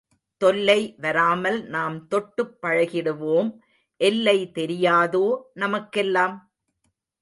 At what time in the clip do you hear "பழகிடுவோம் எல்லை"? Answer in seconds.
2.61-4.51